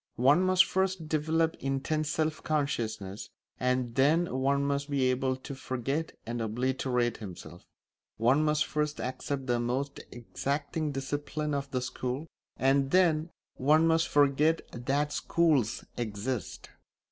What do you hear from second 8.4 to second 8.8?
must